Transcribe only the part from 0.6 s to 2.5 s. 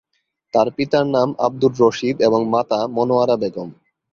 পিতার নাম আব্দুর রশীদ এবং